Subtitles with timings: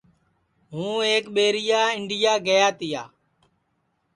[0.73, 3.03] ہوں ایک ٻیریا انڈیا گیا تیا